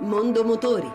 [0.00, 0.88] Mondo Motori.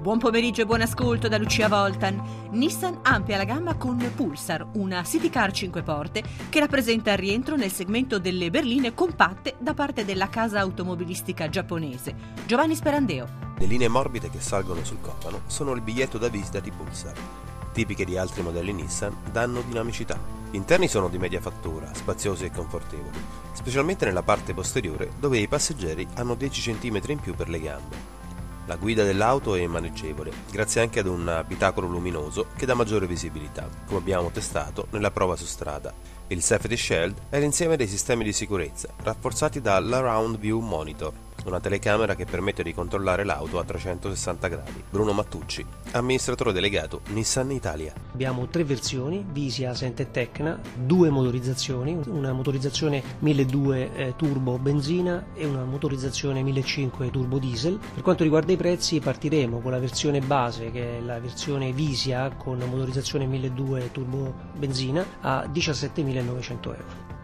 [0.00, 2.20] Buon pomeriggio e buon ascolto da Lucia Voltan.
[2.50, 7.54] Nissan amplia la gamma con Pulsar, una city car 5 porte che rappresenta il rientro
[7.54, 12.16] nel segmento delle berline compatte da parte della casa automobilistica giapponese.
[12.46, 13.28] Giovanni Sperandeo.
[13.56, 17.49] Le linee morbide che salgono sul copano sono il biglietto da visita di Pulsar.
[17.72, 20.18] Tipiche di altri modelli Nissan, danno dinamicità.
[20.50, 23.16] Gli interni sono di media fattura, spaziosi e confortevoli,
[23.52, 28.18] specialmente nella parte posteriore dove i passeggeri hanno 10 cm in più per le gambe.
[28.66, 33.68] La guida dell'auto è maneggevole, grazie anche ad un abitacolo luminoso che dà maggiore visibilità,
[33.86, 35.92] come abbiamo testato nella prova su strada.
[36.28, 41.12] Il Safety Shield è l'insieme dei sistemi di sicurezza, rafforzati dall'Around View Monitor,
[41.48, 44.84] una telecamera che permette di controllare l'auto a 360 gradi.
[44.90, 47.92] Bruno Mattucci, amministratore delegato Nissan Italia.
[48.12, 55.26] Abbiamo tre versioni, Visia, Sente e Tecna, due motorizzazioni, una motorizzazione 1200 eh, turbo benzina
[55.34, 57.78] e una motorizzazione 1500 turbo diesel.
[57.94, 62.30] Per quanto riguarda i prezzi partiremo con la versione base che è la versione Visia
[62.30, 67.18] con motorizzazione 1200 turbo benzina a 17.900 euro.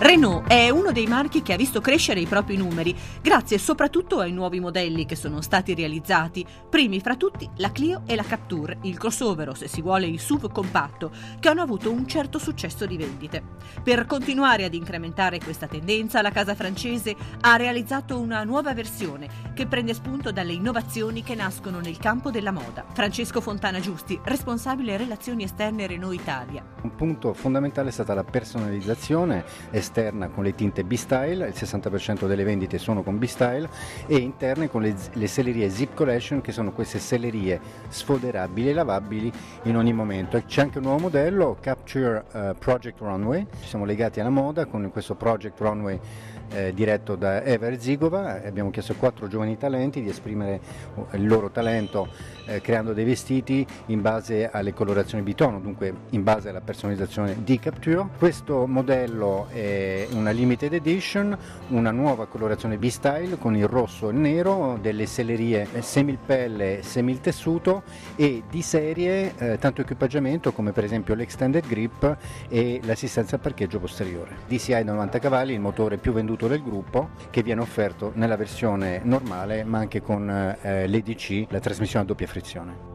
[0.00, 4.30] Renault è uno dei marchi che ha visto crescere i propri numeri, grazie soprattutto ai
[4.30, 8.96] nuovi modelli che sono stati realizzati, primi fra tutti la Clio e la Capture, il
[8.96, 12.96] crossover o se si vuole il SUV compatto, che hanno avuto un certo successo di
[12.96, 13.42] vendite.
[13.82, 19.66] Per continuare ad incrementare questa tendenza, la casa francese ha realizzato una nuova versione che
[19.66, 22.84] prende spunto dalle innovazioni che nascono nel campo della moda.
[22.92, 26.64] Francesco Fontana Giusti, responsabile relazioni esterne Renault Italia.
[26.82, 29.44] Un punto fondamentale è stata la personalizzazione
[29.88, 33.68] esterna con le tinte B-Style, il 60% delle vendite sono con B-Style
[34.06, 37.58] e interne con le, le sellerie Zip Collection che sono queste sellerie
[37.88, 40.40] sfoderabili e lavabili in ogni momento.
[40.46, 44.90] C'è anche un nuovo modello, Capture uh, Project Runway, ci siamo legati alla moda con
[44.92, 45.98] questo Project Runway
[46.50, 50.60] eh, diretto da Ever Zigova, abbiamo chiesto a quattro giovani talenti di esprimere
[50.94, 52.08] uh, il loro talento
[52.46, 57.58] eh, creando dei vestiti in base alle colorazioni bitono, dunque in base alla personalizzazione di
[57.58, 58.06] Capture.
[58.16, 59.77] Questo modello è
[60.12, 61.36] una limited edition,
[61.68, 67.82] una nuova colorazione B-Style con il rosso e il nero, delle sellerie semilpelle, semiltessuto
[68.16, 72.16] e di serie eh, tanto equipaggiamento come per esempio l'extended grip
[72.48, 74.36] e l'assistenza al parcheggio posteriore.
[74.46, 79.64] DCI 90 cavalli, il motore più venduto del gruppo che viene offerto nella versione normale
[79.64, 82.87] ma anche con eh, l'EDC, la trasmissione a doppia frizione.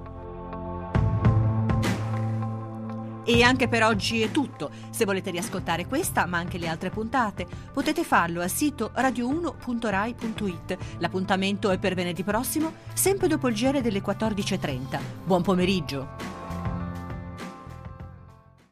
[3.23, 4.69] E anche per oggi è tutto.
[4.89, 10.77] Se volete riascoltare questa, ma anche le altre puntate, potete farlo al sito radio1.rai.it.
[10.97, 14.99] L'appuntamento è per venerdì prossimo, sempre dopo il giro delle 14.30.
[15.23, 16.32] Buon pomeriggio!